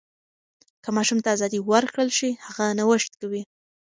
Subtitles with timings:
[0.83, 3.43] که ماشوم ته ازادي ورکړل شي، هغه نوښت کوي.